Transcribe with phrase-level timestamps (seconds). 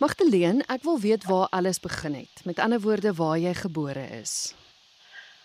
[0.00, 2.44] Magdalene, ek wil weet waar alles begin het.
[2.48, 4.54] Met ander woorde, waar jy gebore is.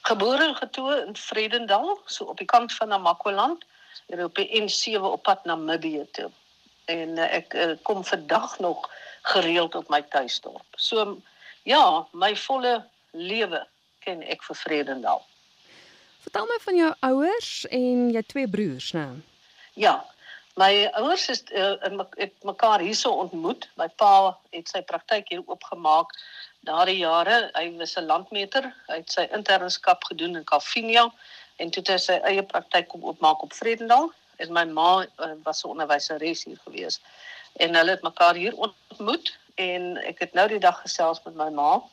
[0.08, 3.66] Gebore en getoe in Vredendal, so op die kant van Namakwaland,
[4.08, 6.30] hier op die N7 op pad na Namibië toe.
[6.86, 8.88] En uh, ek uh, kom vandag nog
[9.22, 10.80] gereeld op my tuisdorp.
[10.80, 11.18] So
[11.68, 12.78] ja, my volle
[13.12, 13.66] lewe
[14.08, 15.26] ken ek vir Vredendal.
[16.24, 19.10] Vertel my van jou ouers en jou twee broers, né?
[19.74, 20.00] Ja.
[20.56, 23.68] My ouers is uh, in het mekaar hierso ontmoet.
[23.76, 26.14] My pa het sy praktyk hier oopgemaak
[26.64, 27.50] daardie jare.
[27.58, 28.70] Hy was 'n landmeter.
[28.88, 31.10] Hy het sy internskap gedoen in Kalvinia
[31.60, 34.14] en toe het hy sy eie praktyk kom oopmaak op Vredendal.
[34.40, 37.02] En my ma uh, was 'n onderwyseres hier gewees.
[37.60, 41.50] En hulle het mekaar hier ontmoet en ek het nou die dag gesels met my
[41.50, 41.84] ma.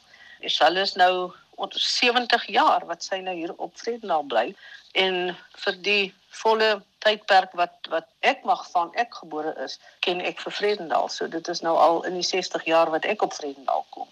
[0.47, 4.55] Sy is nou oor 70 jaar wat sy nou hier op Vredendal bly
[4.95, 10.41] en vir die volle tydperk wat wat ek mag van ek gebore is, ken ek
[10.45, 11.09] vir Vredendal.
[11.09, 14.09] So dit is nou al in die 60 jaar wat ek op Vredendal kom.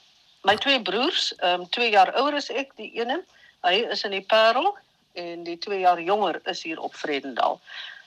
[0.49, 3.21] My twee broers, ehm um, 2 jaar ouer as ek, die ene,
[3.67, 4.73] hy is in die Parel
[5.21, 7.61] en die 2 jaar jonger is hier op Vredendal.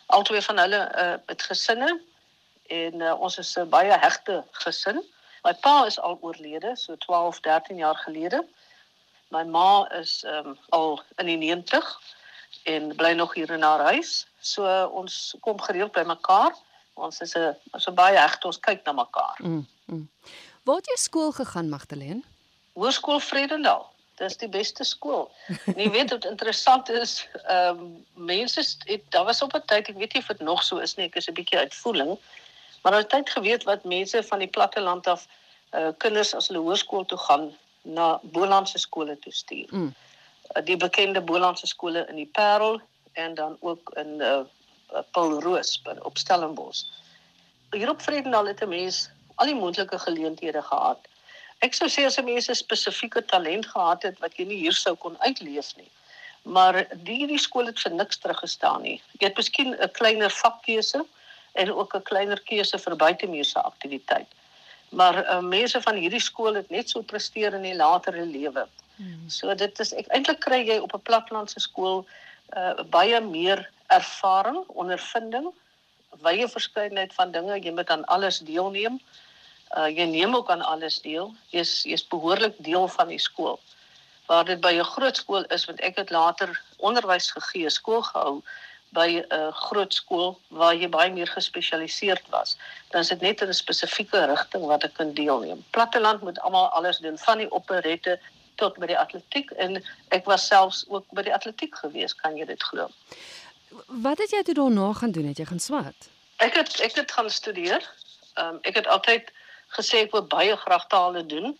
[0.05, 1.91] Albei van hulle uh, het gesinne
[2.73, 5.03] en uh, ons is 'n baie hegte gesin.
[5.43, 8.43] My pa is al oorlede so 12, 13 jaar gelede.
[9.29, 11.97] My ma is ehm um, al in die 90
[12.63, 14.27] en bly nog hier in haar huis.
[14.39, 16.55] So ons kom gereeld by mekaar.
[16.93, 19.37] Ons is 'n so baie heg, ons kyk na mekaar.
[19.39, 20.09] Mm, mm.
[20.63, 22.21] Waar het jy skool gegaan, Magdalene?
[22.73, 23.89] Hoërskool Vredendal.
[24.15, 25.31] Dis die beste skool.
[25.65, 29.89] En jy weet wat interessant is, ehm um, mense het daar was op 'n tyd,
[29.89, 32.17] ek weet nie of dit nog so is nie, ek is 'n bietjie uitvoering,
[32.81, 35.27] maar daar het tyd geweet wat mense van die platte land af
[35.73, 37.51] uh kinders as hulle hoërskool toe gaan
[37.81, 39.67] na Bolandse skole toe stuur.
[39.69, 39.93] Mm.
[40.53, 42.81] Uh, die bekende Bolandse skole in die Parel
[43.13, 44.41] en dan ook in uh,
[45.11, 46.83] Paul Roos op Stellenbosch.
[47.71, 50.99] Hier op Vredendal het 'n mens al die moontlike geleenthede gehad.
[51.59, 54.73] Ek sou sê as 'n mens 'n spesifieke talent gehad het wat jy nie hier
[54.73, 55.91] sou kon uitleef nie.
[56.41, 59.01] Maar die hierdie skool het vir niks teruggestaan nie.
[59.19, 61.05] Jy het miskien 'n kleiner vakkeuse
[61.51, 64.35] en ook 'n kleiner keuse vir buitemuurse aktiwiteite
[64.93, 68.67] maar uh, mense van hierdie skool het net so presteer in die latere lewe.
[68.95, 69.29] Hmm.
[69.29, 72.05] So dit is eintlik kry jy op 'n platlandse skool
[72.55, 75.49] uh, baie meer ervaring, ondervinding,
[76.21, 78.99] wye verskeidenheid van dinge, jy moet aan alles deelneem.
[79.77, 81.33] Uh, jy neem ook aan alles deel.
[81.49, 83.59] Jy's jy's behoorlik deel van die skool.
[84.29, 88.43] Waar dit by 'n groot skool is, want ek het later onderwys gegee, skool gehou
[88.93, 92.57] by 'n groot skool waar jy baie meer gespesialiseerd was.
[92.91, 95.65] Dan is dit net in 'n spesifieke rigting wat ek kan deelneem.
[95.71, 98.19] Platteland moet almal alles doen van die operette
[98.55, 99.79] tot by die atletiek en
[100.15, 102.89] ek was selfs ook by die atletiek gewees, kan jy dit glo?
[103.87, 105.27] Wat het jy toe daarna gaan doen?
[105.31, 106.09] Het jy gaan swat?
[106.43, 107.81] Ek het ek het gaan studeer.
[108.33, 109.31] Ehm um, ek het altyd
[109.77, 111.57] gesê ek wil baie graag tale doen.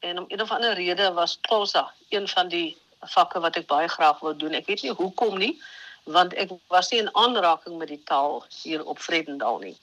[0.00, 3.88] En om een of ander rede was Xhosa een van die vakke wat ek baie
[3.88, 4.54] graag wou doen.
[4.54, 5.58] Ek weet nie hoekom nie
[6.08, 9.76] want ek was nie in aanraking met die taal hier op Vredendal nie.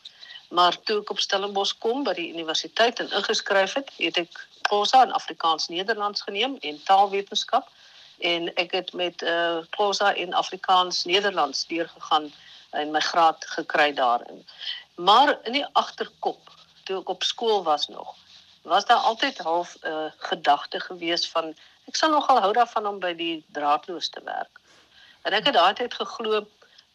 [0.50, 5.03] Maar toe ek op Stellenbosch kom by die universiteit en ingeskryf het, het ek prosa
[5.03, 7.69] in Afrikaans-Nederlands geneem en taalwetenskap
[8.17, 12.34] en ek het met eh uh, prosa in Afrikaans-Nederlands deurgegaan
[12.69, 14.45] en my graad gekry daarin.
[14.95, 16.51] Maar in die agterkop
[16.84, 18.16] toe ek op skool was nog,
[18.61, 21.55] was daar altyd half 'n uh, gedagte gewees van
[21.85, 24.59] ek sal nogal hou daarvan om by die draadloos te werk.
[25.22, 26.47] En ek het altyd geglo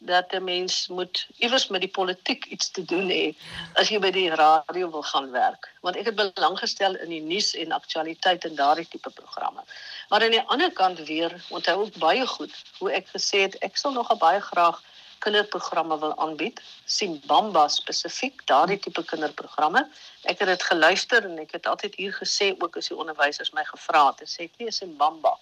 [0.03, 3.37] dat 'n mens moet iewers met die politiek iets te doen hê
[3.75, 5.69] as jy by die radio wil gaan werk.
[5.81, 9.63] Want ek het belang gestel in die nuus en aktualiteit en daardie tipe programme.
[10.09, 13.77] Maar aan die ander kant weer, onthou ook baie goed hoe ek gesê het ek
[13.77, 14.83] sal nog baie graag
[15.19, 19.89] kinderprogramme wil aanbied, Simbamba spesifiek, daardie tipe kinderprogramme.
[20.23, 23.65] Ek het dit geluister en ek het altyd hier gesê ook as die onderwysers my
[23.65, 25.37] gevra het, sê ek nie Simbamba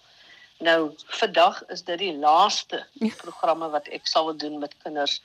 [0.59, 2.81] Nou vandag is dit die laaste
[3.21, 5.21] programme wat ek sal doen met kinders.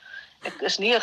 [0.47, 0.93] Ek is nie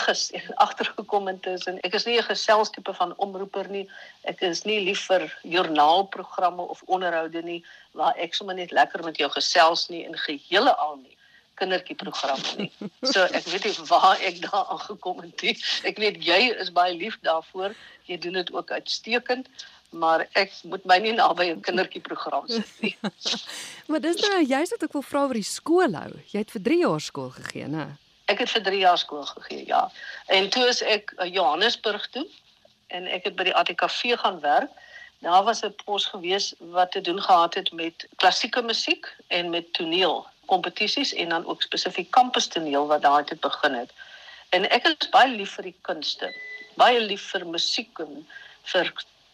[0.65, 1.81] agtergekom intussen.
[1.85, 3.89] Ek is nie 'n geselstipe van omroeper nie.
[4.25, 9.17] Ek is nie lief vir joernaalprogramme of onderhoude nie waar ek sommer net lekker met
[9.17, 11.17] jou gesels nie in gehele al nie
[11.61, 12.71] kindertjie programme nie.
[13.03, 15.57] So ek weet nie waar ek daar aangekom het nie.
[15.85, 17.77] Ek weet jy is baie lief daarvoor.
[18.09, 19.49] Jy doen dit ook uitstekend
[19.93, 22.97] maar ek moet my nie naby 'n kindertjie program sit nie.
[23.89, 26.13] maar dis nou jy's wat ek wil vra oor die skool hou.
[26.33, 27.87] Jy het vir 3 jaar skool gegee, né?
[28.33, 29.91] Ek het vir 3 jaar skool gegee, ja.
[30.27, 32.27] En toe is ek in Johannesburg toe
[32.89, 34.71] en ek het by die ATKV gaan werk.
[35.23, 39.73] Daar was 'n pos gewees wat te doen gehad het met klassieke musiek en met
[39.73, 43.93] toneel kompetisies en dan ook spesifiek kampus toneel wat daar het begin het.
[44.49, 46.29] En ek is baie lief vir die kunste.
[46.77, 48.27] Baie lief vir musiek en
[48.73, 48.93] vir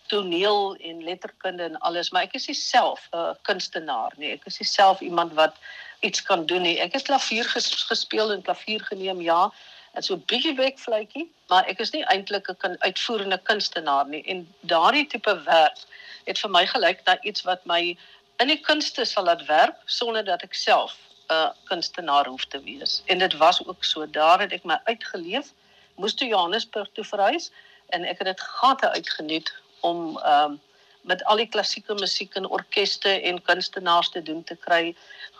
[0.08, 4.32] toneel en letterkunde en alles, maar ek is nie self 'n uh, kunstenaar nie.
[4.32, 5.56] Ek is nie self iemand wat
[6.00, 6.78] iets kan doen nie.
[6.80, 9.52] Ek het klavier ges gespeel en klavier geneem, ja,
[9.92, 14.22] en so 'n bietjie bekfluitjie, maar ek is nie eintlik 'n uitvoerende kunstenaar nie.
[14.24, 15.78] En daardie tipe werk
[16.26, 17.96] het vir my gelyk na iets wat my
[18.38, 20.96] in die kunste sal laat werk sonder dat ek self
[21.28, 23.02] 'n uh, kunstenaar hoef te wees.
[23.06, 24.06] En dit was ook so.
[24.10, 25.52] Daar het ek my uitgeleef.
[25.96, 27.50] Moes toe Johannesburg toe verhuis
[27.88, 30.60] en ek het dit gate uitgeniet om ehm um,
[31.08, 34.94] met al die klassieke musiek en orkeste en kunstenaars te doen te kry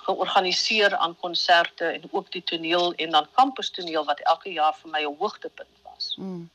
[0.07, 4.91] georganiseer aan konserte en ook die toneel en dan kampus toneel wat elke jaar vir
[4.91, 6.15] my 'n hoogtepunt was.
[6.17, 6.49] Mm.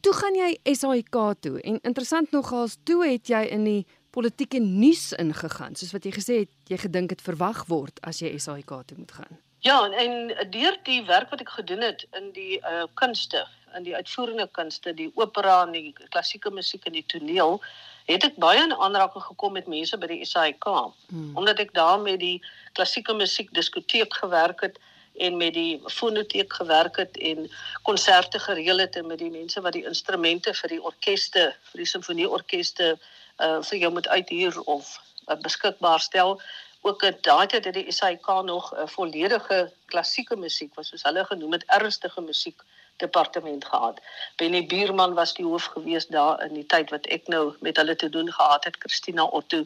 [0.00, 5.12] Toe gaan jy SAIK toe en interessant nogals toe het jy in die politieke nuus
[5.12, 8.98] ingegaan soos wat jy gesê het jy gedink dit verwag word as jy SAIK toe
[8.98, 9.38] moet gaan.
[9.58, 13.46] Ja en, en deur die werk wat ek gedoen het in die uh, kunste
[13.76, 17.60] in die uitvoerende kunste, die opera en die klassieke musiek en die toneel,
[18.08, 20.64] het ek baie in aanraking gekom met mense by die SAIK.
[20.64, 21.32] Hmm.
[21.36, 22.38] Omdat ek daar met die
[22.72, 24.78] klassieke musiek diskoteek gewerk het
[25.18, 27.50] en met die fonoteek gewerk het en
[27.82, 32.94] konserte gereël het met die mense wat die instrumente vir die orkeste, vir die simfonieorkeste
[33.38, 36.40] uh vir jou moet uithuur of uh, beskikbaar stel
[36.80, 41.02] ook in daai tyd het die SAIK nog 'n uh, volledige klassieke musiek wat soos
[41.02, 42.62] hulle genoem het ernstige musiek
[42.98, 44.00] departement gehad.
[44.36, 47.96] Benny Buurman was die hoof gewees daar in die tyd wat ek nou met hulle
[47.96, 49.64] te doen gehad het, Christina Otto.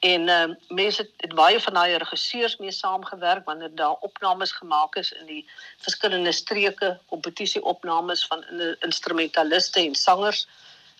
[0.00, 4.52] En ehm uh, mense het, het baie van daai regisseurs mee saamgewerk wanneer daar opnames
[4.52, 5.42] gemaak is in die
[5.76, 10.46] verskillende streke, kompetisieopnames van in, instrumentaliste en sangers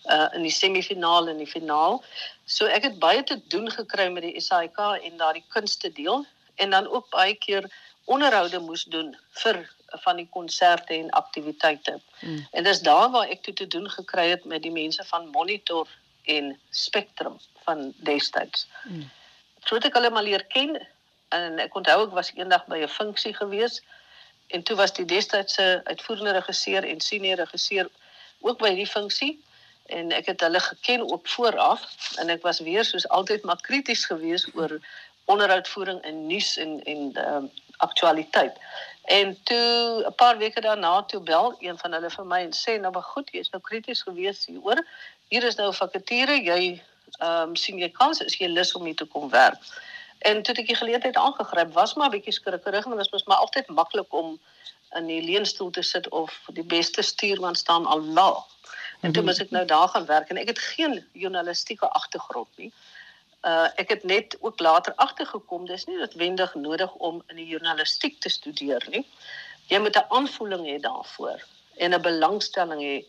[0.05, 2.03] uh in die semifinaal en die finaal.
[2.45, 6.25] So ek het baie te doen gekry met die SAIK en daardie kunste deel
[6.55, 7.69] en dan ook baie keer
[8.05, 9.65] onderhoude moes doen vir
[10.03, 11.99] van die konserte en aktiwiteite.
[12.19, 12.47] Mm.
[12.51, 15.87] En dis daar waar ek toe te doen gekry het met die mense van Monitor
[16.23, 18.67] en Spectrum van destyds.
[18.83, 19.09] Mm.
[19.63, 20.87] So het ek hulle maar leer ken
[21.29, 23.81] en ek onthou ek was eendag by 'n funksie gewees
[24.47, 27.89] en toe was die destydse uitvoerende regisseur en senior regisseur
[28.39, 29.39] ook by die funksie
[29.85, 34.05] en ek het hulle geken ook vooraf en ek was weer soos altyd maar krities
[34.05, 34.79] geweest oor
[35.25, 37.43] onderhoudvoering in nuus en en uh,
[37.87, 38.57] aktualiteit.
[39.03, 42.79] En toe 'n paar weke daarna toe bel een van hulle vir my en sê
[42.79, 44.85] nou maar goed, jy is nou krities gewees hieroor.
[45.27, 46.81] Hier is nou 'n vakature, jy
[47.19, 49.59] ehm um, sien jy kans is jy lus om hier te kom werk.
[50.19, 53.37] En toe ek die geleentheid aangegryp, was maar 'n bietjie skrikkerig want dit was maar
[53.37, 54.39] altyd maklik om
[54.95, 58.45] in die leunstoel te sit of die beste stuurman staan al laag.
[59.01, 59.31] En toe mhm.
[59.31, 62.73] moet ek nou daar gaan werk en ek het geen journalistieke agtergrond nie
[63.41, 68.19] uh ek het net ook later agtergekom dis nie noodwendig nodig om in die journalistiek
[68.21, 69.07] te studeer nie.
[69.67, 71.41] Jy moet 'n aanvoeling hê daarvoor
[71.77, 73.05] en 'n belangstelling hê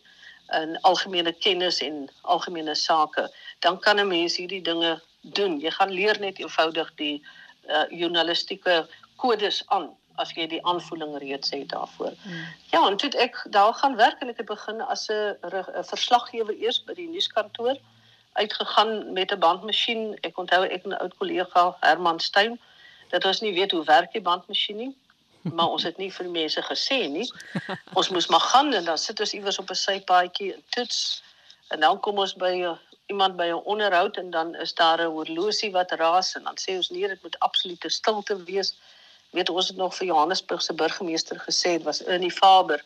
[0.61, 3.29] in algemene kennis en algemene sake.
[3.59, 5.59] Dan kan 'n mens hierdie dinge doen.
[5.59, 7.25] Jy gaan leer net eenvoudig die
[7.69, 12.13] uh journalistieke kodes aan as jy die aanvoeling reeds het daarvoor.
[12.23, 12.45] Hmm.
[12.71, 15.37] Ja, en toe ek daar gaan werk en ek het begin as 'n
[15.83, 17.77] verslaggewer eers by die nuuskantoor
[18.33, 20.17] uitgegaan met 'n bandmasjien.
[20.21, 22.59] Ek onthou ek 'n oud kollega Herman Steyn
[23.09, 24.95] dat ons nie weet hoe werk die bandmasjien nie.
[25.41, 27.27] Maar ons het nie vir mense gesê nie.
[27.99, 31.23] Ons moes maar gaan en dan sit ons iewers op 'n sypaadjie en toets.
[31.67, 32.77] En dan kom ons by uh,
[33.11, 36.75] iemand by 'n onderhoud en dan is daar 'n horlosie wat raas en dan sê
[36.75, 38.75] ons nee, dit moet absolute stilte wees.
[39.29, 42.83] Weet ons het nog vir Johannesburg se burgemeester gesê dit was Ernie Faber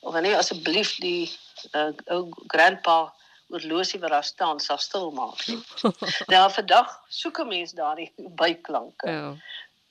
[0.00, 1.38] of nee asseblief die
[1.72, 3.12] uh, ou grandpa
[3.48, 5.58] oorlosie wat daar staan sal stil maak nie.
[6.32, 8.12] nou vandag soek 'n mens daardie
[8.42, 9.10] byklanke.
[9.10, 9.34] Ja.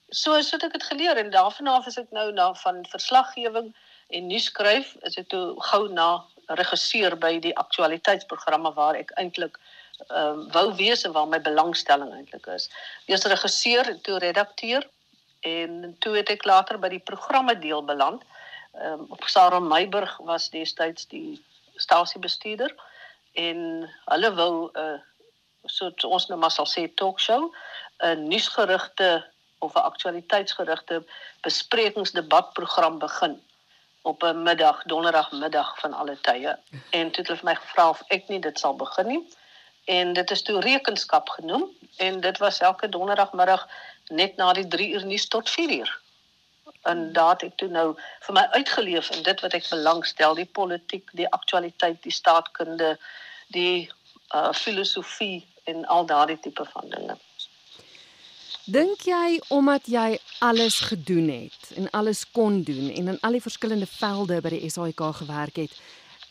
[0.09, 3.75] So so het ek dit geleer en daarvan af is ek nou na van verslaggewing
[4.07, 9.57] en nuus skryf is ek toe gou na regisseur by die aktualiteitsprogramme waar ek eintlik
[10.07, 12.69] ehm uh, wou wees en waar my belangstelling eintlik is.
[13.05, 14.85] Eers regisseur en toe redakteur
[15.41, 18.23] en toe het ek later by die programme deel beland.
[18.73, 21.41] Ehm um, Sarah Meiburg was destyds die
[21.75, 22.73] stasiebestuurder
[23.37, 24.99] en hulle wou 'n uh, eh,
[25.65, 27.53] so ons nou maar sal sê talk show
[28.03, 29.09] 'n nuusgerigte
[29.59, 31.03] of 'n aktualiteitsgerigte
[31.41, 33.41] besprekingsdebatprogram begin
[34.01, 36.57] op 'n middag donderdagmiddag van alle tye.
[36.89, 39.23] En toe het hulle vir my gevra of ek nie dit sal begin nie.
[39.85, 43.67] En dit is toe rekenskap genoem en dit was elke donderdagmiddag
[44.07, 45.99] net na die 3 uur nuus tot 4 uur.
[46.81, 50.49] En daar het ek toe nou vir my uitgeleef in dit wat ek belangstel die
[50.59, 52.97] politiek die aktualiteit die staatkunde
[53.47, 53.89] die
[54.35, 57.17] uh filosofie en al daardie tipe van dinge.
[58.65, 63.41] Dink jy omdat jy alles gedoen het en alles kon doen en in al die
[63.41, 65.79] verskillende velde by die SAIK gewerk het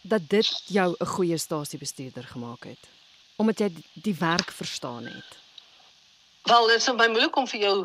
[0.02, 2.94] dat dit jou 'n goeie stasiebestuurder gemaak het?
[3.36, 5.38] omdat jy die werk verstaan het?
[6.42, 7.76] Wel, dit is baie moeilik om vir jou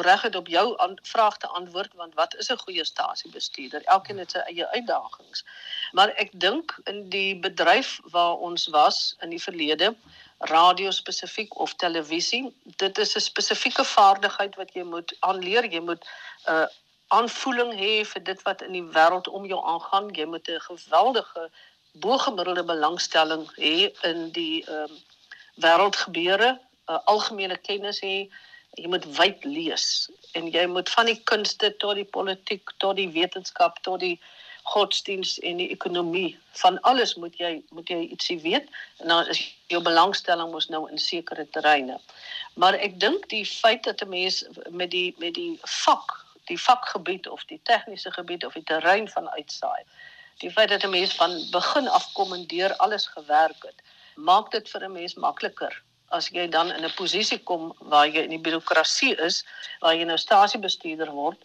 [0.00, 0.66] reguit op jou
[1.02, 3.82] vraag te antwoord want wat is 'n goeie stasiebestuurder?
[3.84, 5.44] Elkeen het sy eie uitdagings.
[5.92, 9.94] Maar ek dink in die bedryf waar ons was in die verlede,
[10.38, 15.64] radio spesifiek of televisie, dit is 'n spesifieke vaardigheid wat jy moet aanleer.
[15.64, 16.66] Jy moet 'n uh,
[17.08, 20.08] aanvoeling hê vir dit wat in die wêreld om jou aangaan.
[20.14, 21.50] Jy moet 'n geweldige
[21.92, 24.98] bo-gemiddelde belangstelling hê in die ehm um,
[25.58, 28.28] wêreldgebeure uh, algemene kennis hê.
[28.78, 33.10] Jy moet wyd lees en jy moet van die kunste tot die politiek tot die
[33.10, 34.20] wetenskap tot die
[34.68, 36.38] godsdiens en die ekonomie.
[36.60, 38.68] Van alles moet jy moet jy ietsie weet.
[39.02, 39.40] En dan is
[39.72, 41.98] jou belangstelling mos nou in sekere terreine.
[42.60, 46.14] Maar ek dink die feit dat 'n mens met die met die vak,
[46.50, 49.82] die vakgebied of die tegniese gebied of die terrein van uitsaai,
[50.44, 53.78] die feit dat 'n mens van begin af kommandeer alles gewerk het,
[54.14, 55.82] maak dit vir 'n mens makliker.
[56.08, 59.44] As jy dan in 'n posisie kom waar jy in die birokrasie is,
[59.80, 61.38] waar jy nou stasiebestuurder word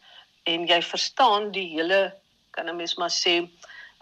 [0.43, 2.13] en jy verstaan die hele
[2.55, 3.51] kan 'n mens maar sê 'n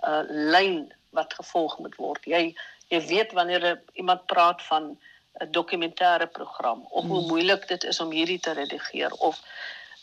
[0.04, 2.26] uh, lyn wat gevolg moet word.
[2.26, 2.56] Jy
[2.92, 4.98] jy weet wanneer iemand praat van
[5.40, 7.28] 'n dokumentêre program of hoe hmm.
[7.28, 9.40] moeilik dit is om hierdie te redigeer of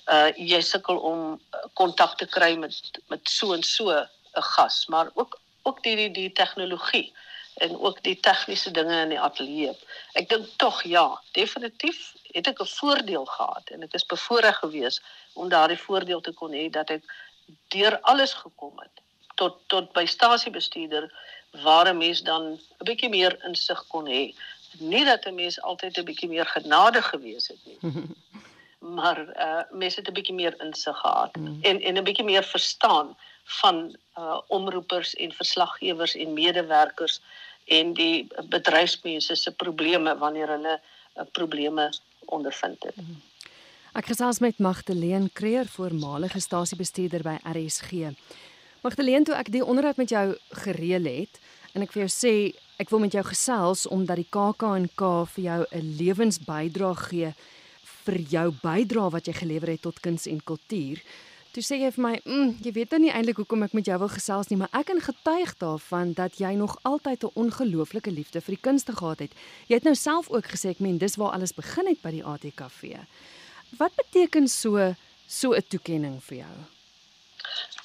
[0.09, 1.41] uh jy sukkel om
[1.73, 2.75] kontak te kry met
[3.09, 4.09] met so en so 'n
[4.55, 7.13] gas, maar ook ook die die, die tegnologie
[7.55, 9.75] en ook die tegniese dinge in die ateljee.
[10.13, 15.03] Ek dink tog ja, definitief het ek 'n voordeel gehad en ek is bevoorreg geweest
[15.33, 17.05] om daardie voordeel te kon hê dat ek
[17.69, 19.03] deur alles gekom het
[19.35, 21.13] tot tot by stasiebestuurder
[21.63, 24.35] waar 'n mens dan 'n bietjie meer insig kon hê.
[24.79, 27.79] Nie dat 'n mens altyd 'n bietjie meer genade gewees het nie.
[28.99, 31.59] maar uh mense het 'n bietjie meer insig gehad mm.
[31.63, 37.21] en en 'n bietjie meer verstaan van uh omroepers en verslaggewers en medewerkers
[37.65, 40.81] en die bedryfsmense se probleme wanneer hulle
[41.17, 41.93] uh, probleme
[42.25, 42.97] ondervind het.
[42.97, 43.13] Mhm.
[43.97, 48.11] Ek gesels met Magdalene Creer, voormalige stasiebestuurder by RSG.
[48.85, 50.25] Magdalene, toe ek die onderhoud met jou
[50.61, 51.39] gereël het
[51.73, 52.33] en ek vir jou sê
[52.77, 57.33] ek wil met jou gesels omdat die KAK&K vir jou 'n lewensbydrae gee
[58.05, 61.01] vir jou bydrae wat jy gelewer het tot kuns en kultuur.
[61.53, 63.99] Toe sê jy vir my, mm, jy weet nou nie eintlik hoekom ek met jou
[63.99, 68.41] wil gesels nie, maar ek kan getuig daarvan dat jy nog altyd 'n ongelooflike liefde
[68.41, 69.33] vir die kunste gehad het.
[69.69, 72.25] Jy het nou self ook gesê ek meen dis waar alles begin het by die
[72.25, 73.01] ATKV.
[73.77, 74.95] Wat beteken so
[75.27, 76.57] so 'n toekenning vir jou?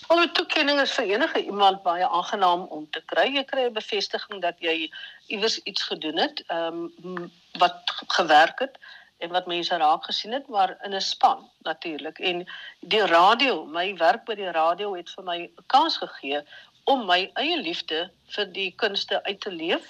[0.08, 3.28] Al 'n toekenning is vir enige iemand baie aangenaam om te kry.
[3.36, 4.92] Jy kry 'n bevestiging dat jy
[5.28, 8.78] iewers iets gedoen het, ehm um, wat gewerk het
[9.24, 12.46] en wat mense raak gesien het maar in 'n span natuurlik en
[12.80, 16.42] die radio my werk by die radio het vir my 'n kans gegee
[16.84, 19.86] om my eie liefde vir die kunste uit te leef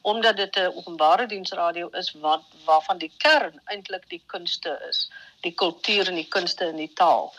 [0.00, 5.54] omdat dit 'n openbare diensradio is wat waarvan die kern eintlik die kunste is die
[5.54, 7.34] kultuur en die kunste en die taal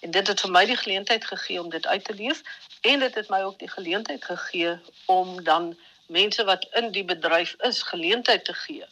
[0.00, 2.42] en dit het vir my die geleentheid gegee om dit uit te leef
[2.80, 7.54] en dit het my ook die geleentheid gegee om dan mense wat in die bedryf
[7.58, 8.84] is geleentheid te gee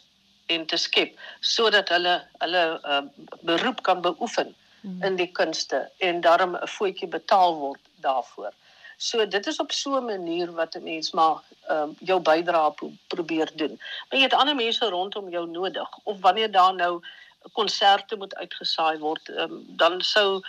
[0.45, 3.01] en te skep sodat hulle hulle uh,
[3.41, 5.03] beroep kan beoefen mm.
[5.03, 8.51] in die kunste en daarom 'n voetjie betaal word daarvoor.
[9.03, 12.91] So dit is op so 'n manier wat 'n mens maar uh, jou bydrae pro
[13.07, 13.75] probeer doen.
[14.09, 17.01] Maar jy het ander mense rondom jou nodig of wanneer daar nou
[17.51, 20.41] konserte moet uitgesaai word, um, dan sou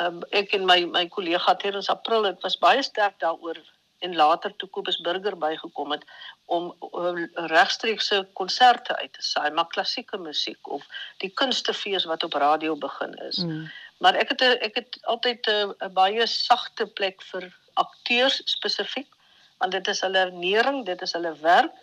[0.00, 3.58] um, ek en my my kollega Terrens April, dit was baie sterk daaroor
[3.98, 6.04] en later toe Kobus Burger bygekom het
[6.44, 10.86] om uh, regstreekse konserte uit te saai, maar klassieke musiek of
[11.18, 13.42] die kunstefees wat op radio begin is.
[13.42, 13.70] Mm.
[13.98, 19.12] Maar ek het ek het altyd 'n baie sagte plek vir akteurs spesifiek
[19.58, 21.76] want dit is hulle nering, dit is hulle werk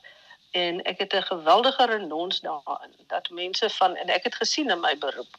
[0.54, 4.80] en ek het 'n geweldige renons daarin dat mense van en ek het gesien in
[4.80, 5.38] my beroep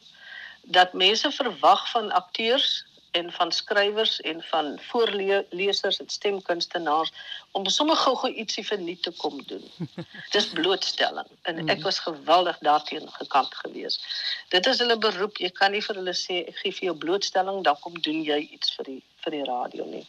[0.65, 7.11] dat mense verwag van akteurs en van skrywers en van voorlesers en stemkunstenaars
[7.51, 9.63] om sommer gou-gou ietsie vir nuut te kom doen.
[10.35, 11.83] Dis blootstelling en ek mm.
[11.87, 14.03] was geweldig daarteen gekant geweest.
[14.49, 15.39] Dit is hulle beroep.
[15.39, 18.41] Jy kan nie vir hulle sê ek gee vir jou blootstelling dan kom doen jy
[18.57, 20.03] iets vir die vir die radio nie.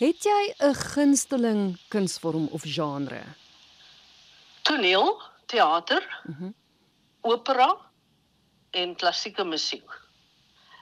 [0.00, 3.22] Het jy 'n gunsteling kunsvorm of genre?
[4.62, 6.54] Toneel, teater, mm -hmm.
[7.20, 7.76] opera
[8.70, 9.90] en klassieke musiek.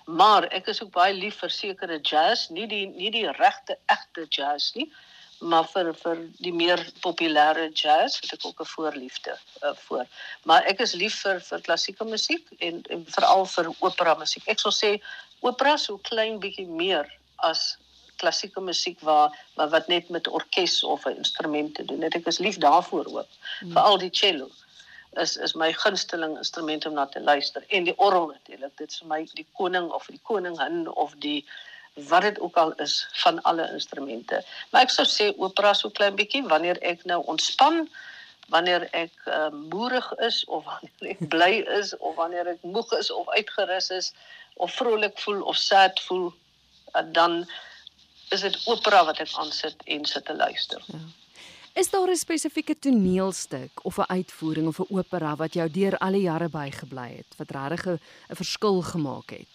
[0.05, 4.27] Maar ek is ook baie lief vir sekere jazz, nie die nie die regte egte
[4.29, 4.93] jazz nie,
[5.39, 10.07] maar vir vir die meer populêre jazz het ek ook 'n voorliefde uh, voor.
[10.43, 14.47] Maar ek is lief vir vir klassieke musiek en, en veral vir opera musiek.
[14.47, 15.03] Ek sou sê
[15.41, 17.79] opera so klein bietjie meer as
[18.21, 22.15] klassieke musiek waar, waar wat net met orkes of 'n instrument te doen het.
[22.15, 23.31] Ek is lief daarvoor ook.
[23.61, 23.73] Mm.
[23.73, 24.51] Veral die cello
[25.17, 28.77] is is my gunsteling instrument om na te luister en die orgel natuurlik.
[28.77, 31.45] Dit is vir my die koning of die koningin of die
[32.09, 34.45] wat dit ook al is van alle instrumente.
[34.71, 37.89] Maar ek sou sê opera so klein bietjie wanneer ek nou ontspan
[38.49, 43.11] wanneer ek uh, moerig is of wanneer ek bly is of wanneer ek moeg is
[43.13, 44.13] of uitgerus is
[44.57, 46.31] of vrolik voel of sad voel
[46.95, 47.43] uh, dan
[48.28, 50.82] is dit opera wat ek aansit en sit te luister.
[50.87, 51.04] Ja.
[51.78, 56.12] Is daar 'n spesifieke toneelstuk of 'n uitvoering of 'n opera wat jou deur al
[56.12, 58.00] die jare bygebly het wat regtig 'n
[58.35, 59.54] verskil gemaak het?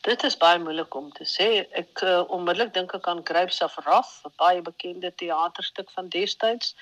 [0.00, 1.48] Dit is baie moeilik om te sê.
[1.72, 6.74] Ek uh, onmiddellik dink ek aan Grapes of Wrath, 'n baie bekende teaterstuk van destyds.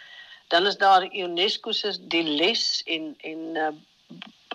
[0.48, 3.68] Dan is daar UNESCO se Die Les en en uh,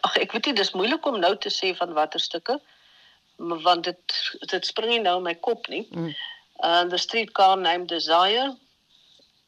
[0.01, 2.59] ag ek weet nie dis moeilik om nou te sê van watter stukke
[3.37, 4.17] want dit
[4.49, 5.87] dit spring nie nou in my kop nie.
[5.91, 6.13] Mm.
[6.63, 8.55] Uh the Streetcar Named Desire.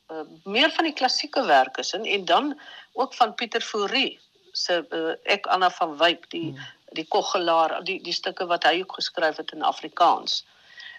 [0.09, 2.59] Uh, meer van die klassieke werke sin en dan
[2.93, 4.19] ook van Pieter Fourie
[4.51, 6.69] se uh, ek Anna van Wyk die mm.
[6.97, 10.45] die koggelaar die die stukke wat hy ook geskryf het in Afrikaans.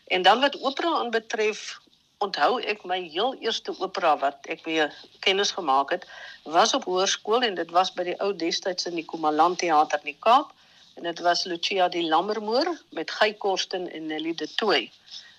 [0.06, 1.80] En dan wat opera aanbetref
[2.18, 4.94] onthou ek my heel eerste opera wat ek weer
[5.24, 6.06] kennis gemaak het
[6.44, 10.12] was op hoërskool en dit was by die ou destyds in die Komaland teater in
[10.12, 10.52] die Kaap
[10.94, 14.90] en dit was Lucia die Lammermoor met Guy Korsten en Nelly de Tooy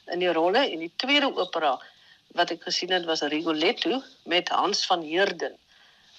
[0.06, 0.64] in die rolle.
[0.70, 1.76] En die tweede opera
[2.38, 5.58] wat ek gesien het was Rigoletto met Hans van Heerden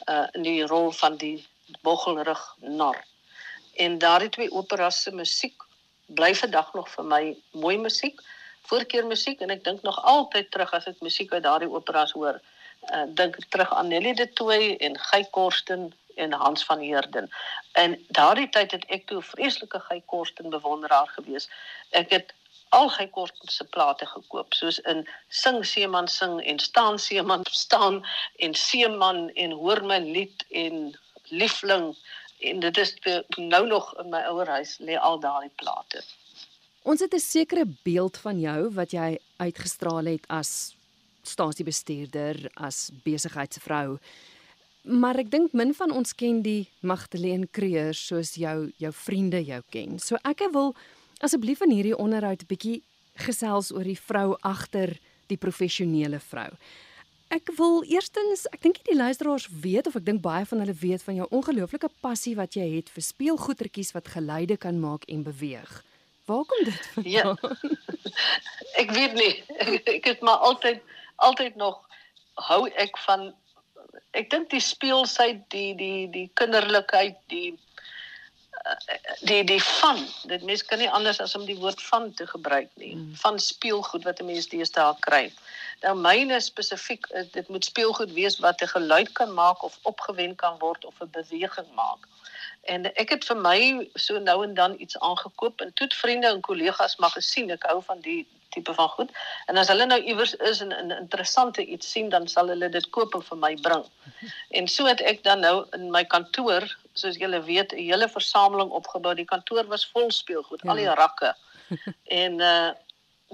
[0.09, 1.47] uh, in die rol van die
[1.81, 3.05] boggelrug nar.
[3.75, 5.65] En daardie twee operas se musiek
[6.07, 8.21] bly vandag nog vir my mooi musiek
[8.69, 12.39] voorkeur musiek en ek dink nog altyd terug as ek musiek uit daardie operas hoor
[12.39, 17.31] uh, dink ek terug aan Nelly de Tooy en Guy Korsten en Hans van Heerden.
[17.73, 21.49] En daardie tyd het ek toe 'n vreeslike Guy Korsten bewonderaar gewees.
[21.91, 22.35] Ek het
[22.69, 28.07] al Guy Korsten se plate gekoop, soos in Sing Seeman sing en Staan Seeman staan
[28.37, 31.97] en Seeman en Hoor my lied en Liefling
[32.39, 36.03] en dit is te, nou nog in my ouer huis lê al daardie plate.
[36.83, 40.75] Ons het 'n sekere beeld van jou wat jy uitgestraal het as
[41.23, 43.99] stasiebestuurder, as besigheidsvrou.
[44.83, 49.61] Maar ek dink min van ons ken die Magdalene Creer soos jou jou vriende jou
[49.71, 49.99] ken.
[50.03, 50.75] So ek wil
[51.23, 52.83] asseblief in hierdie onderhoud 'n bietjie
[53.15, 56.51] gesels oor die vrou agter die professionele vrou.
[57.33, 61.03] Ek wil eerstens, ek dink die luisteraars weet of ek dink baie van hulle weet
[61.03, 65.85] van jou ongelooflike passie wat jy het vir speelgoedertjies wat geluide kan maak en beweeg.
[66.29, 67.13] Waar kom dit vandaan?
[67.13, 67.37] Ja.
[68.83, 69.33] ek weet nie.
[69.97, 70.83] Ek het maar altyd
[71.17, 71.81] altyd nog
[72.35, 73.33] hou ek van
[74.11, 77.53] ek dink die speelsheid, die die die kinderlikheid, die
[78.63, 80.03] eh, die die van.
[80.31, 82.95] Dit mens kan nie anders as om die woord van te gebruik nie.
[82.97, 83.15] Mm.
[83.25, 85.25] Van speelgoed wat 'n mens deesdae kry.
[85.83, 90.35] Nou myne spesifiek, eh, dit moet speelgoed wees wat 'n geluid kan maak of opgewen
[90.35, 92.09] kan word of 'n beweging maak.
[92.63, 96.41] En ek het vir my so nou en dan iets aangekoop en toe vriende en
[96.41, 99.11] kollegas mag gesien ek hou van die tipe van goed.
[99.51, 102.89] En as hulle nou iewers is en 'n interessante iets sien, dan sal hulle dit
[102.91, 103.85] koop en vir my bring.
[104.59, 108.71] En so het ek dan nou in my kantoor, soos julle weet, 'n hele versameling
[108.71, 109.15] opgebou.
[109.15, 110.71] Die kantoor was vol speelgoed, ja.
[110.71, 111.35] al die rakke.
[112.23, 112.71] en uh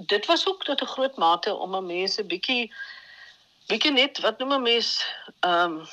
[0.07, 2.71] dit was ook tot 'n groot mate om 'n mens 'n bietjie
[3.67, 5.05] bietjie net wat noem 'n mens
[5.39, 5.87] ehm um,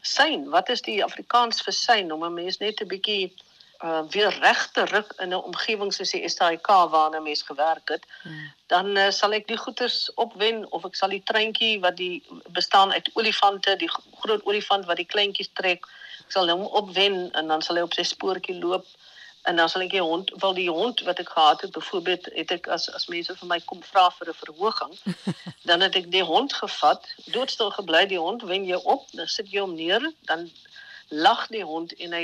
[0.00, 0.48] syn.
[0.50, 3.34] Wat is die Afrikaans vir syn om 'n mens net 'n bietjie
[3.84, 8.06] uh, weer reg te ruk in 'n omgewing soos die SAIK waarna mens gewerk het,
[8.22, 8.52] hmm.
[8.66, 12.92] dan uh, sal ek die goeders opwen of ek sal die treintjie wat die bestaan
[12.92, 13.90] uit olifante, die
[14.20, 15.86] groot olifant wat die kleintjies trek,
[16.24, 18.86] ek sal hom opwen en dan sal hy op sy spoortjie loop
[19.42, 22.50] en dan sal ek die hond, wel die hond wat ek gehad het, byvoorbeeld het
[22.54, 24.94] ek as as mense vir my kom vra vir 'n verhoging,
[25.68, 29.50] dan het ek die hond gevat, doodstil gebly, die hond wen jy op, dan sit
[29.50, 30.50] jy hom neer, dan
[31.12, 32.22] lag die hond en hy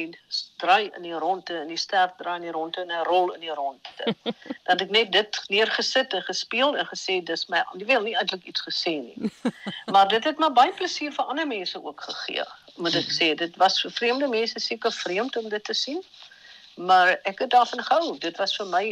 [0.56, 3.42] draai in die ronde en die sterf draai in die ronde en hy rol in
[3.44, 4.14] die ronde.
[4.64, 8.16] Dan het ek net dit neergesit en gespeel en gesê dis my nie wil nie
[8.16, 9.32] eintlik iets gesê nie.
[9.92, 12.48] Maar dit het my baie plesier vir ander mense ook gegee.
[12.80, 16.02] Moet ek sê dit was vir vreemde mense seker vreemd om dit te sien.
[16.80, 18.18] Maar ek het daarvan gehou.
[18.24, 18.84] Dit was vir my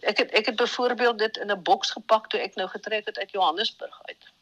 [0.00, 3.18] ek het ek het byvoorbeeld dit in 'n boks gepak toe ek nou getrek het
[3.18, 4.32] uit Johannesburg uit.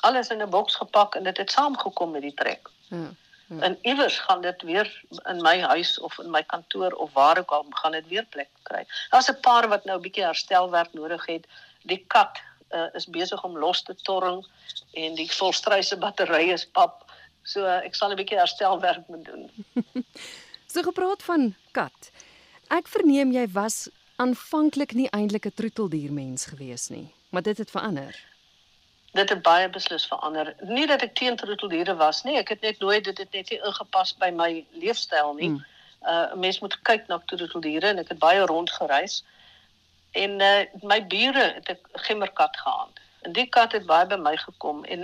[0.00, 2.68] Alles in 'n boks gepak en dit het saamgekom met die trek.
[2.88, 3.16] Hmm.
[3.50, 3.62] Hmm.
[3.62, 7.50] En iewers gaan dit weer in my huis of in my kantoor of waar ook
[7.50, 8.86] al gaan dit weer plek kry.
[9.08, 11.46] Daar's 'n paar wat nou 'n bietjie herstelwerk nodig het.
[11.82, 12.38] Die kat
[12.70, 14.46] uh, is besig om los te torring
[14.92, 17.10] en die volstryse batterye is pap.
[17.42, 19.50] So uh, ek sal 'n bietjie herstelwerk moet doen.
[20.72, 22.10] so gepraat van kat.
[22.68, 28.29] Ek verneem jy was aanvanklik nie eintlik 'n troeteldiermens gewees nie, maar dit het verander.
[29.12, 30.54] Dit het baie beslis verander.
[30.60, 33.58] Nie dat ek teen troeteldiere was nie, ek het net nooit dit het net nie
[33.58, 35.50] ingepas by my leefstyl nie.
[35.50, 35.64] Hmm.
[36.00, 39.20] Uh mens moet kyk na troeteldiere en ek het baie rondgereis.
[40.16, 43.00] En uh my bure het 'n gemmerkat gehad.
[43.22, 45.02] En die kat het baie by my gekom en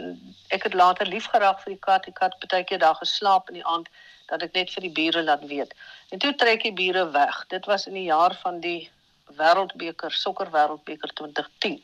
[0.49, 2.05] ek het later lief geraak vir die kat.
[2.05, 3.89] Die kat het baie keer daar geslaap in die aand
[4.31, 5.75] dat ek net vir die bure laat weet.
[6.11, 7.45] En toe trek die bure weg.
[7.49, 8.91] Dit was in die jaar van die
[9.37, 11.83] Wêreldbeker, Sokker Wêreldbeker 2010.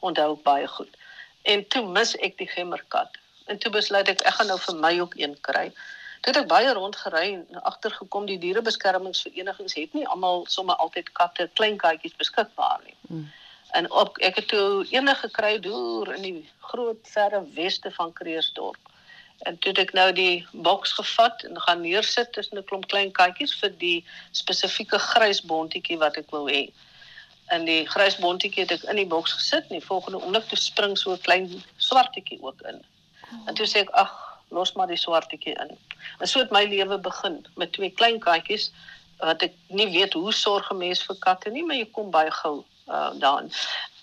[0.00, 0.96] Onthou ek baie goed.
[1.52, 3.18] En toe mis ek die gemmerkat.
[3.46, 5.68] En toe besluit ek ek gaan nou vir my ook een kry.
[6.20, 11.46] Toe het ek baie rondgery en agtergekom die dierebeskermingsverenigings het nie almal sommer altyd katte,
[11.54, 12.96] klein katjies beskikbaar nie.
[13.08, 13.28] Hmm.
[13.78, 18.92] En op ek het toe enige gekry deur in die groot verre weste van Kreersdorp.
[19.38, 23.12] En toe het ek nou die boks gevat en gaan neersit tussen 'n klomp klein
[23.12, 26.70] katjies vir die spesifieke grys bontetjie wat ek wou hê.
[27.46, 30.58] En die grys bontetjie het ek in die boks gesit en die volgende oomblik toe
[30.58, 32.84] spring so 'n klein swartetjie ook in.
[33.46, 34.12] En toe sê ek ag,
[34.48, 35.78] los maar die swartetjie in.
[36.18, 38.70] En so het my lewe begin met twee klein katjies
[39.18, 42.30] wat ek nie weet hoe sorg 'n mens vir katte nie, maar jy kom baie
[42.30, 43.52] gou uh, daarin.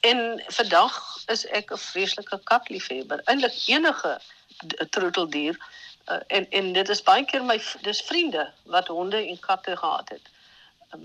[0.01, 3.21] En vandag is ek 'n vreeslike katliefhebber.
[3.25, 4.19] Eintlik enige
[4.89, 5.57] troeteldier
[6.11, 10.09] uh, en en dit is baie keer my dis vriende wat honde en katte gehad
[10.09, 10.32] het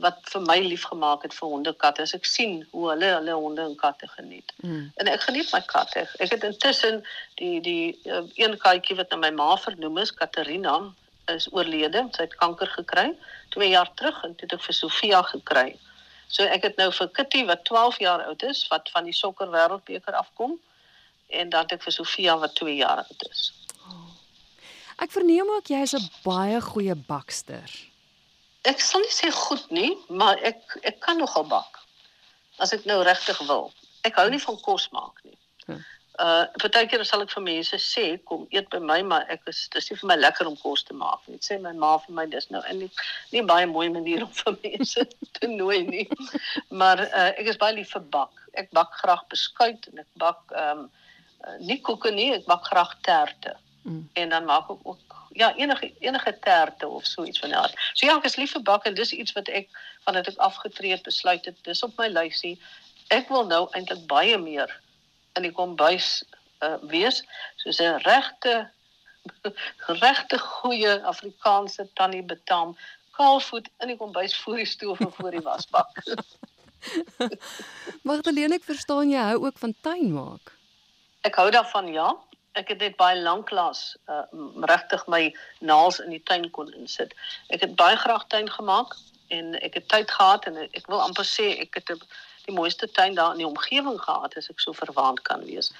[0.03, 3.35] wat vir my lief gemaak het vir honde katte as ek sien hoe hulle hulle
[3.35, 4.53] honde en katte geniet.
[4.62, 4.92] Mm.
[5.01, 6.07] En ek geniet my katte.
[6.18, 7.03] Ek het intussen
[7.40, 10.79] die die uh, een katjie wat na my ma vernoem is, Katarina,
[11.33, 12.07] is oorlede.
[12.16, 13.11] Sy het kanker gekry
[13.57, 15.68] 2 jaar terug en dit het ek vir Sofia gekry.
[16.29, 19.48] So ek het nou vir Kitty wat 12 jaar oud is, wat van die sokker
[19.53, 20.59] wêreldbeker afkom
[21.29, 23.53] en dan het ek vir Sofia wat 2 jaar oud is.
[23.88, 24.09] Oh.
[25.01, 27.88] Ek verneem ook jy is 'n baie goeie bakster.
[28.68, 31.78] Ek sal nie sê goed nie, maar ek ek kan nogal bak.
[32.62, 33.70] As ek nou regtig wil.
[34.04, 35.38] Ek hou nie van kos maak nie.
[35.68, 35.78] Hm.
[36.18, 39.90] Uh partykeer sal ek vir mense sê kom eet by my, maar ek is dis
[39.90, 41.38] nie vir my lekker om kos te maak nie.
[41.38, 42.90] Dit sê my ma vir my dis nou in nie,
[43.33, 45.07] nie baie mooi manier om vir mense
[45.38, 46.07] te nooi nie.
[46.83, 48.44] Maar uh ek is baie lief vir bak.
[48.59, 50.88] Ek bak graag beskuit en ek bak ehm um,
[51.62, 53.54] nie koeke nie, ek maak graag terte.
[53.87, 54.02] Mm.
[54.20, 55.08] En dan maak ek ook
[55.38, 57.79] ja, enige enige terte of so iets van daardie.
[57.92, 59.70] So ja, ek is lief vir bak en dis iets wat ek
[60.07, 62.57] vandat ek afgetree het besluit het, dis op my lysie.
[63.14, 64.72] Ek wil nou eintlik baie meer
[65.38, 66.24] in die kombuis
[66.64, 67.22] uh, wees,
[67.62, 68.70] soos 'n regte
[70.05, 72.77] regte goeie Afrikaanse tannie betam
[73.18, 76.03] kaalvoet in die kombuis voor die stoof en voor die wasbak.
[78.09, 80.55] Magdalene, ek verstaan jy hou ook van tuin maak.
[81.27, 82.12] Ek hou daarvan ja.
[82.59, 84.25] Ek het net baie lank lank uh,
[84.71, 85.23] regtig my
[85.61, 87.14] naels in die tuin kon insit.
[87.55, 88.97] Ek het baie graag tuin gemaak
[89.35, 91.92] en ek het tyd gehad en ek wil amper sê ek het
[92.49, 95.71] die mooiste tuin daar in die omgewing gehad as ek so verwaand kan wees.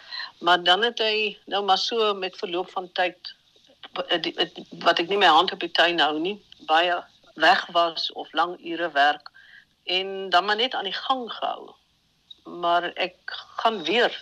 [0.45, 3.35] Maar dan het hy nou maar so met verloop van tyd
[4.85, 6.37] wat ek nie my hand op die tuin hou nie,
[6.69, 6.99] baie
[7.41, 9.31] weg was of lang ure werk
[9.89, 11.73] en dan maar net aan die gang gehou.
[12.45, 13.17] Maar ek
[13.63, 14.13] gaan weer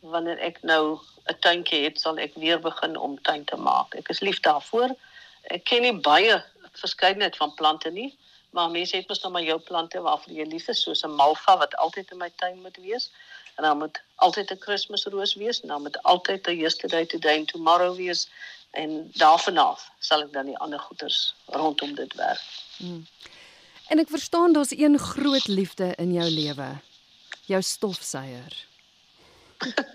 [0.00, 3.94] wanneer ek nou 'n tuintjie het, sal ek weer begin om tuin te maak.
[3.94, 4.94] Ek is lief daarvoor.
[5.42, 8.18] Ek ken nie baie verskeidenheid van plante nie,
[8.50, 11.56] maar mense het mos nou maar jou plante waarvoor jy lief is, soos 'n malva
[11.56, 13.10] wat altyd in my tuin moet wees.
[13.56, 17.48] En dan moet altyd 'n Kersroos wees, en dan moet altyd 'n yesterday today and
[17.48, 18.28] tomorrow wees
[18.70, 22.42] en daarvan af sal ek dan die ander goeders rondom dit werk.
[22.76, 23.06] Hmm.
[23.88, 26.78] En ek verstaan daar's een groot liefde in jou lewe.
[27.44, 28.69] Jou stofsuier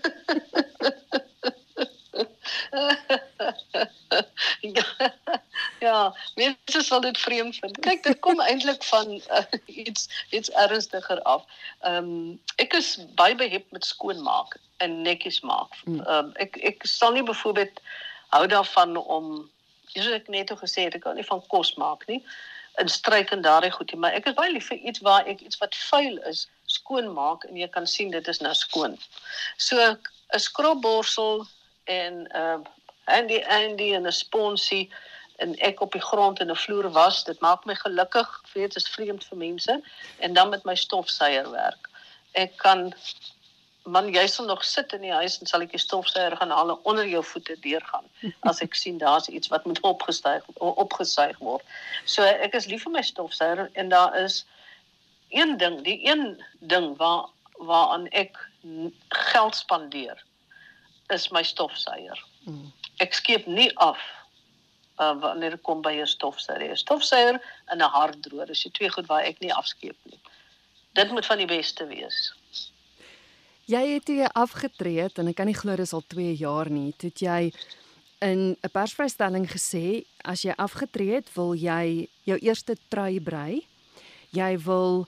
[4.60, 4.84] ja,
[5.78, 7.80] ja, mense sal dit vreemd vind.
[7.80, 11.44] Kyk, dit kom eintlik van uh, iets iets ernstiger af.
[11.80, 15.72] Ehm um, ek is baie behep met skoonmaak en netjies maak.
[15.84, 16.00] Hmm.
[16.00, 17.80] Ehm um, ek ek sal nie byvoorbeeld
[18.34, 19.50] hou daarvan om
[19.94, 22.22] soos ek net o gesê het, ek hou nie van kos maak nie.
[22.80, 25.58] In stryk en daardie goedie, maar ek is baie lief vir iets waar ek iets
[25.62, 28.98] wat vuil is skoon maak en jy kan sien dit is nou skoon.
[29.56, 29.76] So
[30.34, 31.46] 'n skrobborsel
[31.84, 32.58] en 'n uh,
[33.06, 34.90] handy handy en 'n sponsie
[35.36, 38.28] en ek op die grond in 'n vloer was, dit maak my gelukkig.
[38.44, 39.80] Ek weet dit is vreemd vir mense
[40.18, 41.90] en dan met my stofsuier werk.
[42.32, 42.94] Ek kan
[43.86, 46.74] man jy sal nog sit in die huis en sal ek die stofsuier gaan haal
[46.82, 48.08] onder jou voete deurgaan
[48.50, 51.62] as ek sien daar's iets wat moet opgestyg opgesuig word.
[52.04, 54.44] So ek is lief vir my stofsuier en daar is
[55.36, 58.36] een ding, die een ding waar waaraan ek
[59.08, 60.24] geld spandeer
[61.14, 62.18] is my stofsuier.
[62.44, 62.72] Mm.
[63.00, 64.00] Ek skiep nie af
[65.00, 66.70] uh, wanneer dit kom by 'n stofsuier.
[66.70, 70.20] 'n Stofsuier en 'n harddroër is die twee goed waar ek nie afskeep nie.
[70.92, 72.34] Dit moet van die beste wees.
[73.66, 76.94] Jy het hier afgetree en ek kan nie glo dis al 2 jaar nie.
[76.96, 77.52] Toe jy
[78.20, 83.66] in 'n persvrystelling gesê as jy afgetree het, wil jy jou eerste trui brei.
[84.30, 85.06] Jy wil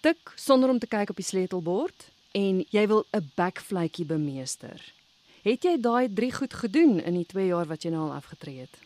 [0.00, 4.80] tik sonder om te kyk op die sleutelbord en jy wil 'n backflytjie bemeester.
[5.42, 8.60] Het jy daai drie goed gedoen in die 2 jaar wat jy nou al afgetree
[8.60, 8.76] het?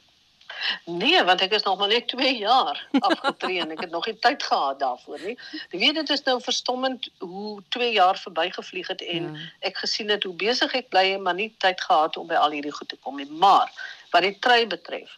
[0.85, 4.18] Nee, want ek is nog maar net 2 jaar afgetree en ek het nog nie
[4.18, 5.38] tyd gehad daarvoor nie.
[5.70, 9.49] Jy weet dit is nou verstommend hoe 2 jaar verbygevlieg het en ja.
[9.70, 12.51] ek gesien het hoe besig ek bly en maar nie tyd gehad om by al
[12.51, 13.31] hierdie goed te kom nie.
[13.31, 13.73] Maar
[14.11, 15.16] wat die trui betref,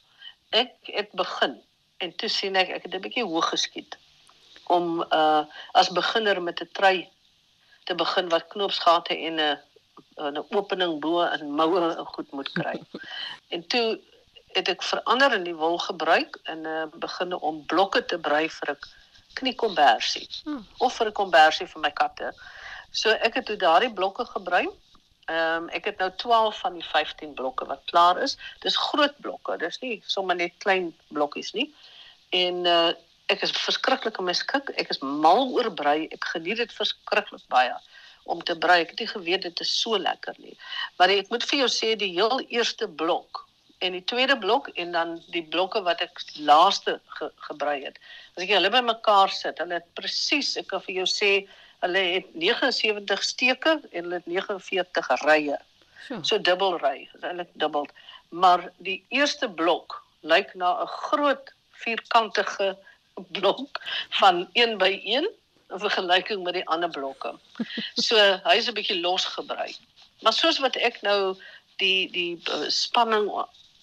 [0.50, 1.59] ek het begin
[2.02, 3.98] en toe sien ek ek het 'n bietjie hoog geskiet
[4.78, 5.44] om uh
[5.80, 7.08] as beginner met 'n trui
[7.85, 9.58] te begin wat knoopsgate en 'n
[10.16, 12.80] 'n opening bo en moue goed moet kry.
[13.54, 14.00] en toe
[14.52, 18.74] het ek verander in die wol gebruik en uh, begin om blokke te brei vir
[18.74, 18.78] 'n
[19.40, 20.66] kniekombersie hmm.
[20.78, 22.32] of vir 'n kombersie vir my katte.
[22.90, 24.66] So ek het toe daardie blokke gebrei.
[25.30, 28.37] Ehm um, ek het nou 12 van die 15 blokke wat klaar is.
[28.61, 29.56] Dis groot blokke.
[29.56, 31.74] Dis nie sommer net klein blokkies nie.
[32.30, 32.92] En uh
[33.33, 34.71] ek is verskriklik om my skik.
[34.81, 36.09] Ek is mal oor brei.
[36.14, 37.75] Ek geniet dit verskriklik baie
[38.31, 38.83] om te brei.
[38.83, 40.55] Ek het nie geweet dit is so lekker nie.
[40.99, 43.47] Maar ek moet vir jou sê die heel eerste blok
[43.83, 47.99] en die tweede blok en dan die blokke wat ek laaste ge, gebrei het.
[48.37, 51.33] As ek hulle bymekaar sit, hulle het presies, ek kan vir jou sê,
[51.83, 55.59] hulle het 79 steke en hulle het 49 rye.
[56.07, 57.90] So, so dubbel ry, eintlik dubbel.
[58.31, 61.51] Maar die eerste blok lyk na 'n groot
[61.83, 62.77] vierkantige
[63.14, 63.81] blok
[64.20, 65.29] van 1 by 1
[65.72, 67.35] in vergelyking met die ander blokke.
[67.94, 69.75] So hy's 'n bietjie los gebrei.
[70.22, 71.37] Maar soos wat ek nou
[71.77, 73.31] die die uh, spanning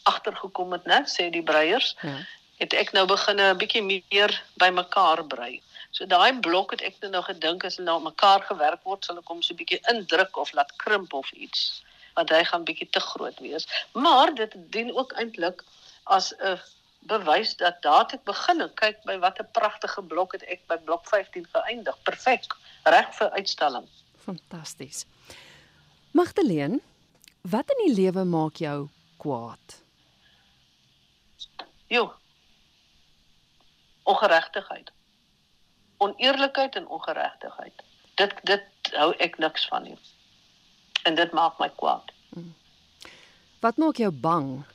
[0.04, 1.96] agtergekom het, né, sê die breiers.
[2.02, 2.18] Ja.
[2.58, 5.62] Het ek nou begin 'n bietjie meer bymekaar brei.
[5.92, 9.18] So daai blok het ek nou, nou gedink as hulle nou mekaar gewerk word, sal
[9.18, 11.84] ek hom so 'n bietjie indruk of laat krimp of iets,
[12.16, 13.68] want hy gaan bietjie te groot wees.
[13.94, 15.64] Maar dit dien ook eintlik
[16.04, 16.60] as 'n
[17.00, 20.78] bewys dat daar het ek begin en kyk by watter pragtige blok het ek by
[20.78, 21.98] blok 15 geëindig.
[22.04, 22.46] Perfek.
[22.84, 23.88] Reg vir uitstalling.
[24.26, 25.06] Fantasties.
[26.12, 26.80] Magdalene,
[27.42, 29.82] wat in die lewe maak jou kwaad?
[31.90, 32.14] Jo.
[34.04, 34.92] Ongeregtigheid.
[35.98, 37.84] Oneerlikheid en ongeregtigheid.
[38.16, 39.98] Dit dit hou ek niks van nie.
[41.04, 42.12] En dit maak my kwaad.
[42.34, 42.54] Hmm.
[43.60, 44.66] Wat maak jou bang?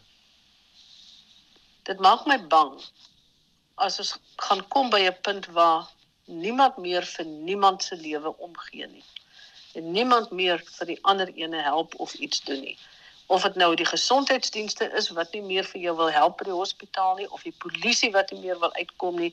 [1.89, 2.73] Dit maak my bang
[3.87, 4.15] as ons
[4.47, 5.91] gaan kom by 'n punt waar
[6.27, 9.05] niemand meer vir niemand se lewe omgee nie.
[9.75, 12.79] En niemand meer vir die ander ene help of iets doen nie
[13.27, 16.57] of dit nou die gesondheidsdienste is wat nie meer vir jou wil help by die
[16.57, 19.33] hospitaal nie of die polisie wat nie meer wil uitkom nie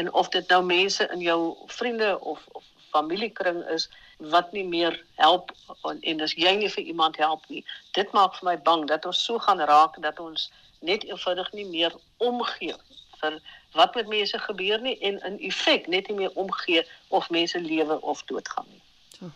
[0.00, 1.38] en of dit nou mense in jou
[1.78, 3.88] vriende of of familiekring is
[4.34, 5.52] wat nie meer help
[5.88, 7.64] en, en as jy nie vir iemand help nie
[7.96, 10.50] dit maak vir my bang dat ons so gaan raak dat ons
[10.82, 12.76] net eenvoudig nie meer omgee
[13.20, 13.38] vir
[13.72, 18.00] wat met mense gebeur nie en in effek net nie meer omgee of mense lewe
[18.00, 18.82] of doodgaan nie.
[19.18, 19.30] So.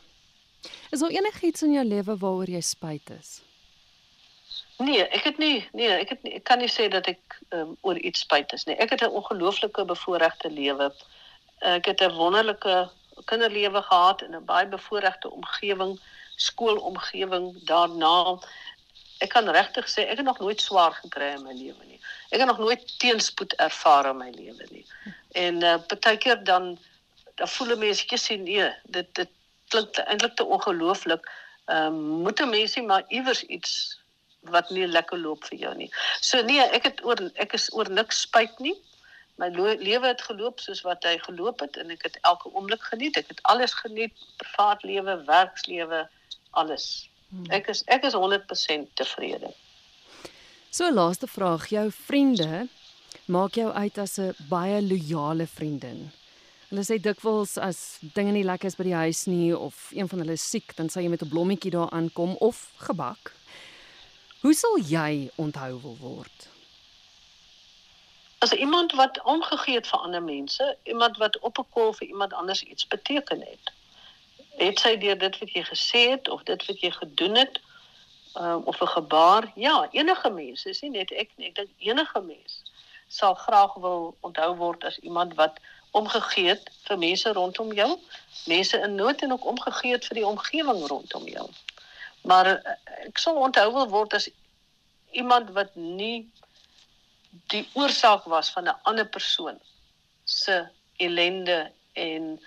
[0.90, 3.40] Is daar enigiets in jou lewe waaroor jy spyt is?
[4.76, 7.76] Nee, ek het nie nee, ek het nie, ek kan nie sê dat ek um,
[7.80, 8.76] oor iets spyt is nie.
[8.76, 10.92] Ek het 'n ongelooflike bevoordeelde lewe.
[11.64, 12.90] Ek het 'n wonderlike
[13.24, 16.00] kinderlewe gehad in 'n baie bevoordeelde omgewing,
[16.36, 18.38] skoolomgewing daarna.
[19.24, 22.00] Ek kan regtig sê ek het nog nooit swaar gekry in my lewe nie.
[22.30, 24.84] Ek het nog nooit teenspoed ervaar in my lewe nie.
[25.32, 26.76] En uh, partykeer dan
[27.36, 29.28] dan voel mense sien nee, dit dit
[29.68, 31.30] klink eintlik te ongelooflik.
[31.66, 34.00] Ehm um, moet 'n mensie maar iewers iets
[34.40, 35.90] wat nie lekker loop vir jou nie.
[36.20, 38.76] So nee, ek het oor ek is oor niks spyt nie.
[39.36, 43.16] My lewe het geloop soos wat hy geloop het en ek het elke oomblik geniet.
[43.16, 46.06] Ek het alles geniet, privaat lewe, werkslewe,
[46.50, 47.10] alles.
[47.28, 47.46] Hmm.
[47.50, 49.52] Ek is ek is 100% tevrede.
[50.70, 52.68] So laaste vraag, jou vriende
[53.26, 56.10] maak jou uit as 'n baie loyale vriendin.
[56.68, 60.18] Hulle sê dikwels as dinge nie lekker is by die huis nie of een van
[60.18, 63.32] hulle siek, dan sal jy met 'n blommetjie daar aankom of gebak.
[64.40, 66.48] Hoe sal jy onthou wil word?
[68.38, 72.32] As iemand wat omgegee het vir ander mense, iemand wat op 'n kol vir iemand
[72.32, 73.72] anders iets beteken het.
[74.56, 77.60] Het sy deur dit wat jy gesê het of dit wat jy gedoen het,
[78.34, 79.52] um, of 'n gebaar?
[79.54, 81.48] Ja, enige mens, is nie net ek nie.
[81.48, 82.62] Ek dink enige mens
[83.08, 87.98] sal graag wil onthou word as iemand wat omgegee het vir mense rondom jou,
[88.46, 91.46] mense in nood en ook omgegee het vir die omgewing rondom jou.
[92.26, 92.74] Maar eh,
[93.06, 94.28] ek sal onthou wil word as
[95.10, 96.26] iemand wat nie
[97.52, 99.60] die oorsaak was van 'n ander persoon
[100.24, 100.66] se
[100.96, 102.40] ellende en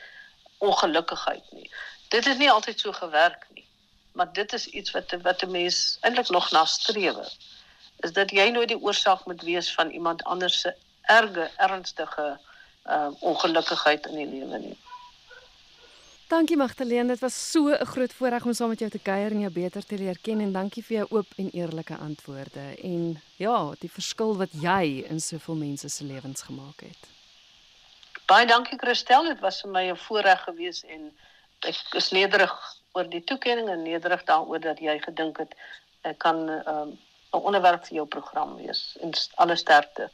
[0.57, 1.71] ongelukkigheid nie.
[2.09, 3.65] Dit het nie altyd so gewerk nie.
[4.11, 7.17] Maar dit is iets wat wat 'n mens eintlik nog nastreef.
[7.99, 12.39] Is dat jy nooit die oorsaak moet wees van iemand anders se erge ernstige
[12.85, 14.77] uh ongelukkigheid in die lewe nie.
[16.29, 19.39] Dankie Magdalene, dit was so 'n groot voorreg om saam met jou te kuier en
[19.39, 23.73] jou beter te leer ken en dankie vir jou oop en eerlike antwoorde en ja,
[23.79, 27.07] die verskil wat jy in soveel mense se lewens gemaak het.
[28.25, 31.11] Baie dankie Christel, dit was vir my 'n voorreg geweest en
[31.67, 32.53] ek is nederig
[32.97, 35.55] oor die toekenning en nederig daaroor dat jy gedink het
[36.01, 36.99] ek kan 'n um,
[37.33, 40.09] 'n onderwerp vir jou program wees en alle sterkte.